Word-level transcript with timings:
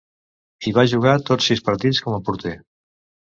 Hi 0.67 0.71
va 0.77 0.85
jugar 0.93 1.13
tots 1.27 1.51
sis 1.51 1.63
partits 1.69 2.01
com 2.07 2.17
a 2.17 2.21
porter. 2.31 2.55